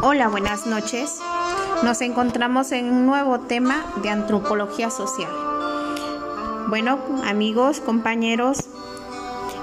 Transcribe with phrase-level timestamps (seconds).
[0.00, 1.18] Hola, buenas noches.
[1.82, 5.30] Nos encontramos en un nuevo tema de antropología social.
[6.68, 8.68] Bueno, amigos, compañeros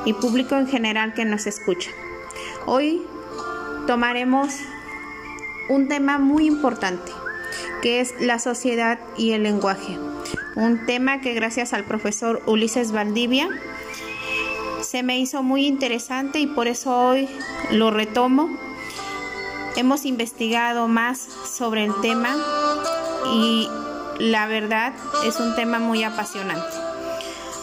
[0.04, 1.90] y público en general que nos escucha.
[2.66, 3.02] Hoy
[3.88, 4.56] tomaremos
[5.70, 7.14] un tema muy importante,
[7.82, 9.98] que es la sociedad y el lenguaje.
[10.58, 13.48] Un tema que gracias al profesor Ulises Valdivia
[14.82, 17.30] se me hizo muy interesante y por eso hoy
[17.72, 18.50] lo retomo
[19.76, 22.36] Hemos investigado más sobre el tema
[23.34, 23.68] y
[24.20, 24.94] la verdad
[25.26, 26.78] es un tema muy apasionante.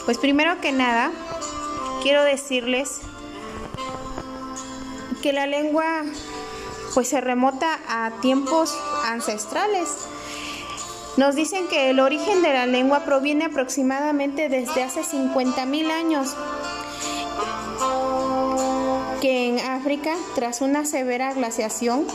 [0.05, 1.11] Pues primero que nada,
[2.03, 3.01] quiero decirles
[5.23, 6.03] que la lengua
[6.93, 9.89] pues se remota a tiempos ancestrales.
[11.17, 16.37] Nos dicen que el origen de la lengua proviene aproximadamente desde hace 50.000 años
[20.37, 22.07] Tras una severa glaciación,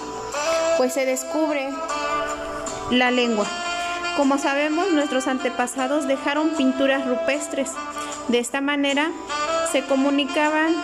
[0.77, 1.69] pues se descubre
[2.91, 3.45] la lengua.
[4.15, 7.71] Como sabemos, nuestros antepasados dejaron pinturas rupestres.
[8.29, 9.11] De esta manera
[9.71, 10.75] se comunicaban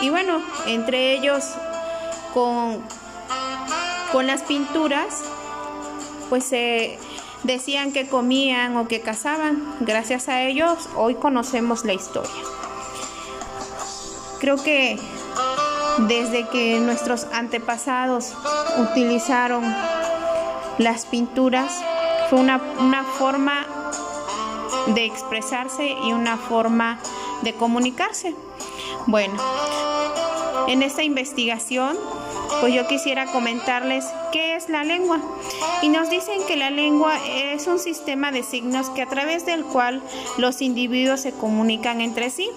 [0.00, 1.44] y bueno, entre ellos
[2.32, 2.80] con,
[4.12, 5.24] con las pinturas,
[6.30, 6.98] pues se
[7.42, 9.74] decían que comían o que cazaban.
[9.80, 12.30] Gracias a ellos hoy conocemos la historia.
[14.38, 14.98] Creo que
[16.08, 18.34] desde que nuestros antepasados
[18.78, 19.62] utilizaron
[20.78, 21.72] las pinturas,
[22.30, 22.58] fue una,
[23.18, 23.66] forma
[24.94, 26.98] de expresarse y una forma
[27.42, 28.34] de comunicarse.
[29.06, 29.34] Bueno,
[30.68, 31.96] en esta investigación,
[32.60, 35.20] pues yo quisiera comentarles qué es la lengua.
[35.82, 39.64] Y nos dicen que la lengua es un sistema de signos que a través del
[39.64, 40.02] cual
[40.38, 42.48] los individuos se comunican entre sí.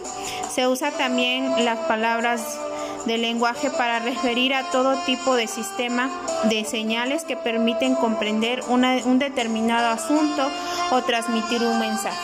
[0.50, 2.60] Se usa también las palabras
[3.06, 6.10] del lenguaje para referir a todo tipo de sistema
[6.50, 10.50] de señales que permiten comprender un determinado asunto
[10.92, 12.18] o transmitir un mensaje.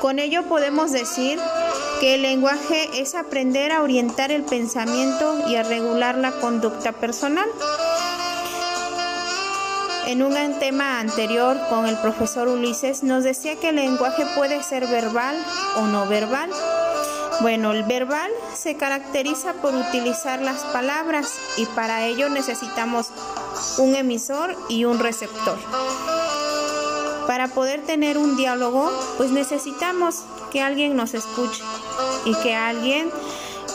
[0.00, 1.38] Con ello podemos decir
[2.00, 7.46] que el lenguaje es aprender a orientar el pensamiento y a regular la conducta personal.
[10.06, 14.86] En un tema anterior con el profesor Ulises nos decía que el lenguaje puede ser
[14.86, 15.36] verbal
[15.76, 16.50] o no verbal.
[17.40, 23.08] Bueno, el verbal se caracteriza por utilizar las palabras y para ello necesitamos
[23.78, 25.58] un emisor y un receptor.
[27.26, 30.16] Para poder tener un diálogo, pues necesitamos
[30.50, 31.62] que alguien nos escuche
[32.26, 33.10] y que alguien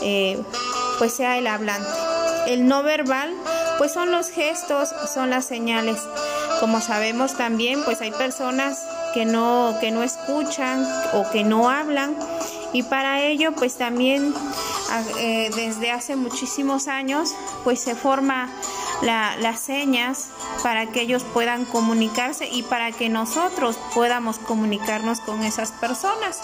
[0.00, 0.40] eh,
[0.98, 1.90] pues sea el hablante.
[2.46, 3.34] El no verbal,
[3.78, 5.98] pues son los gestos, son las señales.
[6.60, 12.14] Como sabemos también, pues hay personas que no, que no escuchan o que no hablan
[12.72, 14.34] y para ello pues también
[14.90, 17.34] ah, eh, desde hace muchísimos años
[17.64, 18.50] pues se forma
[19.02, 20.28] las señas
[20.62, 26.40] para que ellos puedan comunicarse y para que nosotros podamos comunicarnos con esas personas.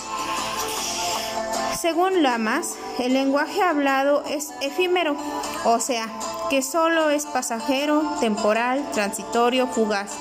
[1.81, 5.17] Según Lamas, el lenguaje hablado es efímero,
[5.65, 6.07] o sea,
[6.49, 10.13] que solo es pasajero, temporal, transitorio, fugaz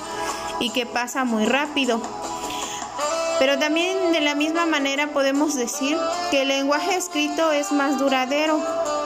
[0.60, 2.02] y que pasa muy rápido
[3.42, 5.98] pero también de la misma manera podemos decir
[6.30, 8.60] que el lenguaje escrito es más duradero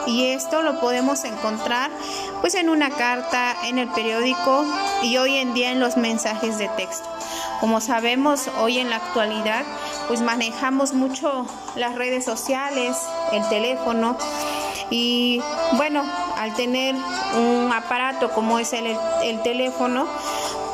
[0.06, 1.90] y esto lo podemos encontrar
[2.42, 4.66] pues en una carta, en el periódico
[5.02, 7.08] y hoy en día en los mensajes de texto.
[7.60, 9.64] Como sabemos, hoy en la actualidad
[10.06, 12.94] pues manejamos mucho las redes sociales,
[13.32, 14.18] el teléfono
[14.90, 15.40] y
[15.78, 16.04] bueno,
[16.36, 18.86] al tener un aparato como es el,
[19.24, 20.06] el teléfono,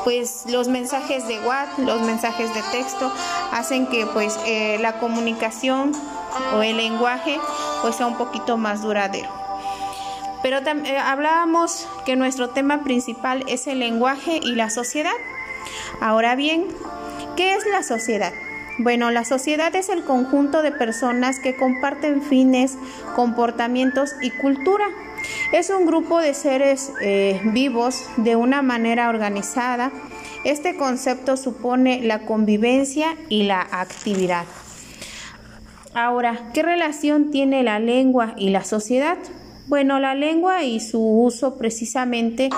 [0.05, 3.13] pues los mensajes de WhatsApp, los mensajes de texto
[3.53, 5.93] hacen que pues eh, la comunicación
[6.55, 7.39] o el lenguaje
[7.83, 9.29] pues sea un poquito más duradero.
[10.43, 15.13] Pero eh, hablábamos que nuestro tema principal es el lenguaje y la sociedad.
[16.01, 16.67] Ahora bien,
[17.37, 18.33] ¿qué es la sociedad?
[18.79, 22.77] Bueno, la sociedad es el conjunto de personas que comparten fines,
[23.15, 24.87] comportamientos y cultura.
[25.53, 29.93] Es un grupo de seres eh, vivos de una manera organizada.
[30.45, 34.47] Este concepto supone la convivencia y la actividad.
[35.93, 39.19] Ahora, ¿qué relación tiene la lengua y la sociedad?
[39.67, 42.49] Bueno, la lengua y su uso precisamente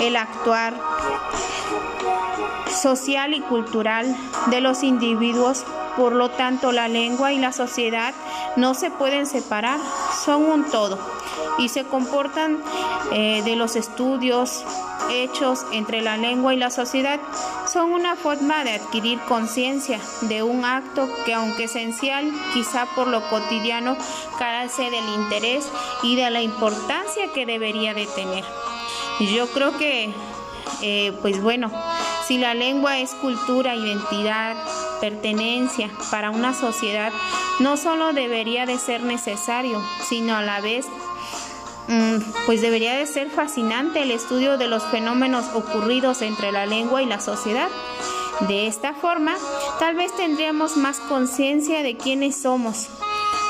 [0.00, 0.74] el actuar
[2.68, 4.12] social y cultural
[4.50, 5.64] de los individuos.
[5.96, 8.12] Por lo tanto, la lengua y la sociedad
[8.56, 9.78] no se pueden separar,
[10.24, 11.13] son un todo.
[11.58, 12.58] Y se comportan
[13.12, 14.64] eh, de los estudios
[15.10, 17.20] hechos entre la lengua y la sociedad
[17.70, 23.28] son una forma de adquirir conciencia de un acto que aunque esencial quizá por lo
[23.28, 23.96] cotidiano
[24.38, 25.70] carece del interés
[26.02, 28.44] y de la importancia que debería de tener.
[29.20, 30.12] Yo creo que
[30.82, 31.70] eh, pues bueno,
[32.26, 34.56] si la lengua es cultura, identidad,
[35.00, 37.12] pertenencia para una sociedad,
[37.60, 40.86] no solo debería de ser necesario, sino a la vez
[42.46, 47.06] pues debería de ser fascinante el estudio de los fenómenos ocurridos entre la lengua y
[47.06, 47.68] la sociedad.
[48.48, 49.34] De esta forma,
[49.78, 52.88] tal vez tendríamos más conciencia de quiénes somos,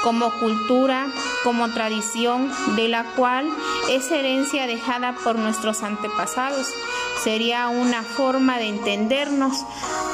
[0.02, 1.06] como cultura,
[1.42, 3.48] como tradición, de la cual
[3.88, 6.68] es herencia dejada por nuestros antepasados.
[7.22, 9.56] Sería una forma de entendernos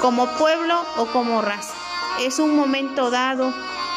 [0.00, 1.74] como pueblo o como raza.
[2.20, 3.52] Es un momento dado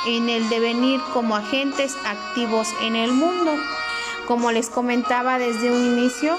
[0.08, 3.52] en el devenir como agentes activos en el mundo.
[4.28, 6.38] Como les comentaba desde un inicio,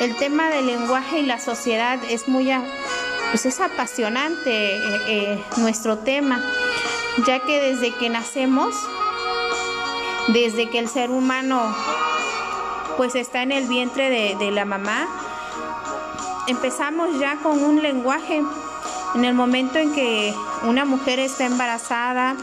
[0.00, 2.50] el tema del lenguaje y la sociedad es muy
[3.30, 6.42] pues es apasionante eh, eh, nuestro tema,
[7.26, 8.74] ya que desde que nacemos
[10.28, 11.74] desde que el ser humano
[12.96, 15.06] pues está en el vientre de, la mamá,
[16.46, 18.42] empezamos ya con un lenguaje.
[19.14, 22.36] En el momento en que una mujer está embarazada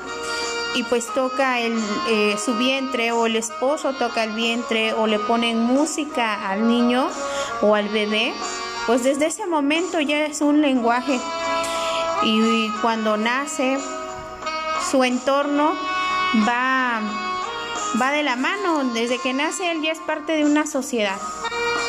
[0.75, 1.77] y pues toca el,
[2.09, 7.07] eh, su vientre o el esposo toca el vientre o le ponen música al niño
[7.61, 8.33] o al bebé,
[8.87, 11.19] pues desde ese momento ya es un lenguaje.
[12.23, 13.77] Y cuando nace,
[14.89, 15.73] su entorno
[16.47, 17.01] va
[18.01, 18.83] va de la mano.
[18.93, 21.17] Desde que nace él ya es parte de una sociedad,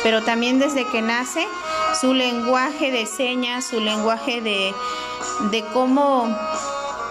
[0.03, 1.47] pero también desde que nace
[1.99, 4.73] su lenguaje de señas, su lenguaje de,
[5.73, 6.27] cómo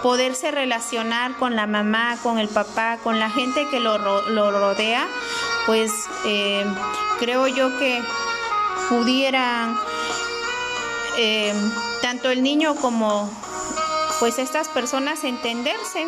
[0.05, 5.09] poderse relacionar con la mamá, con el papá, con la gente que lo, rodea,
[5.65, 5.91] pues
[6.27, 6.63] eh,
[7.21, 8.03] creo yo que
[8.91, 9.75] pudieran
[11.17, 11.55] eh,
[12.03, 13.31] tanto el niño como
[14.21, 16.07] pues estas personas entenderse.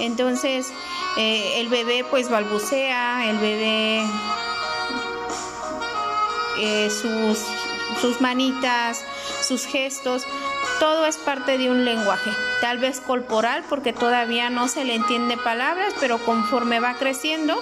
[0.00, 0.70] Entonces,
[1.16, 4.06] eh, el bebé pues balbucea, el bebé
[6.90, 9.02] sus manitas,
[9.40, 10.26] sus gestos,
[10.80, 12.30] todo es parte de un lenguaje,
[12.60, 17.60] tal vez corporal porque todavía no se le entiende palabras, pero conforme va creciendo,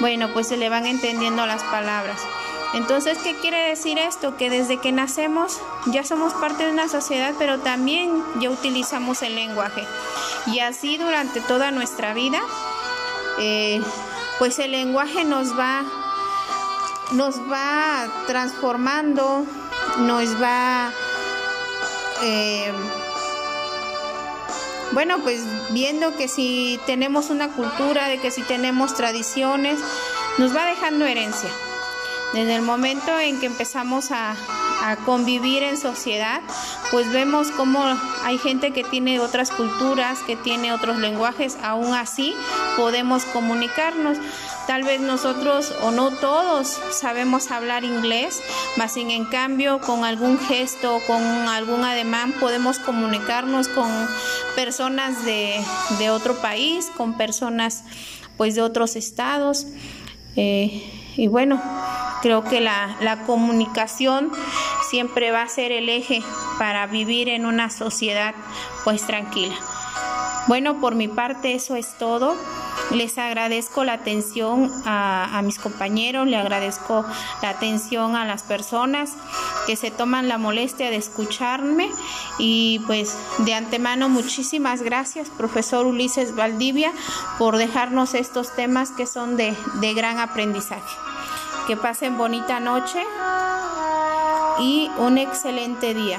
[0.00, 2.20] bueno, pues se le van entendiendo las palabras.
[2.72, 4.36] Entonces, ¿qué quiere decir esto?
[4.36, 9.34] Que desde que nacemos ya somos parte de una sociedad, pero también ya utilizamos el
[9.34, 9.84] lenguaje.
[10.46, 12.40] Y así durante toda nuestra vida
[13.38, 13.80] eh,
[14.38, 15.82] pues el lenguaje nos va,
[17.12, 19.44] nos va transformando,
[20.00, 20.90] nos va,
[22.22, 22.72] eh,
[24.92, 29.78] bueno, pues viendo que si tenemos una cultura, de que si tenemos tradiciones,
[30.38, 31.50] nos va dejando herencia.
[32.32, 34.34] Desde el momento en que empezamos a,
[34.82, 36.40] a convivir en sociedad,
[36.90, 37.84] pues vemos cómo
[38.24, 42.34] hay gente que tiene otras culturas, que tiene otros lenguajes, aún así
[42.76, 44.18] podemos comunicarnos.
[44.66, 48.42] Tal vez nosotros o no todos sabemos hablar inglés,
[48.76, 53.90] mas sin en cambio con algún gesto, con algún ademán podemos comunicarnos con
[54.54, 55.60] personas de,
[55.98, 57.84] de otro país, con personas
[58.36, 59.66] pues de otros estados.
[60.36, 61.60] Eh, y bueno,
[62.22, 64.30] creo que la, la comunicación
[64.88, 66.22] siempre va a ser el eje
[66.58, 68.34] para vivir en una sociedad
[68.84, 69.54] pues tranquila.
[70.46, 72.34] Bueno, por mi parte eso es todo.
[72.90, 77.04] Les agradezco la atención a, mis compañeros, le agradezco
[77.40, 79.12] la atención a las personas
[79.66, 81.88] que se toman la molestia de escucharme
[82.38, 86.92] y pues de antemano muchísimas gracias profesor Ulises Valdivia
[87.38, 90.96] por dejarnos estos temas que son de, de gran aprendizaje.
[91.66, 93.04] Que pasen bonita noche
[94.58, 96.18] y un excelente día.